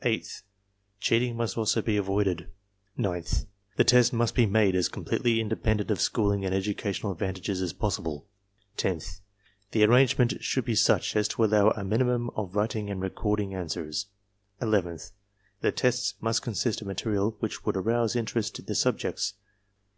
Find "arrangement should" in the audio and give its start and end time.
9.84-10.64